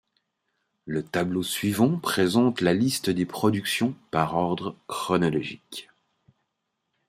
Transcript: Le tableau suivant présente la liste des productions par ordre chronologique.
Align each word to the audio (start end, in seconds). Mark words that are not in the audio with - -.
Le 0.87 1.03
tableau 1.05 1.43
suivant 1.43 1.99
présente 1.99 2.61
la 2.61 2.73
liste 2.73 3.11
des 3.11 3.27
productions 3.27 3.95
par 4.09 4.35
ordre 4.35 4.75
chronologique. 4.87 5.91